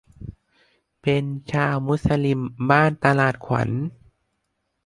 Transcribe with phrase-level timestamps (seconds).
[1.01, 1.95] เป็นชาวมุ
[2.25, 3.69] ลิมบ้านตลาดขวัญ